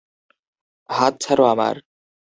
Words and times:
হাত 0.89 1.13
ছাড়ো 1.23 1.45
আমার। 1.45 1.75